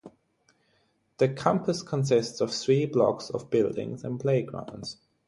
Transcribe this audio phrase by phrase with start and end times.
[1.19, 4.97] The campus consists of three blocks of buildings and playgrounds.